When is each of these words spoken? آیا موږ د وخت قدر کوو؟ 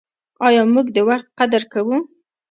آیا 0.47 0.61
موږ 0.73 0.87
د 0.95 0.97
وخت 1.09 1.27
قدر 1.39 1.61
کوو؟ 1.73 1.97